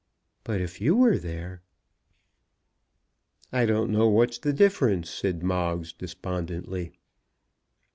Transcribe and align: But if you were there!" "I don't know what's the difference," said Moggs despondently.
But 0.43 0.59
if 0.61 0.81
you 0.81 0.95
were 0.95 1.19
there!" 1.19 1.61
"I 3.53 3.67
don't 3.67 3.91
know 3.91 4.07
what's 4.07 4.39
the 4.39 4.51
difference," 4.51 5.11
said 5.11 5.43
Moggs 5.43 5.93
despondently. 5.93 6.93